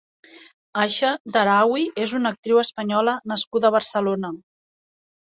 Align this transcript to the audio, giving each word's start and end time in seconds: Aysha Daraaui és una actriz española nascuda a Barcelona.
Aysha 0.83 1.09
Daraaui 1.35 1.83
és 2.05 2.15
una 2.19 2.31
actriz 2.35 2.61
española 2.61 3.13
nascuda 3.33 3.69
a 3.69 3.71
Barcelona. 3.77 4.33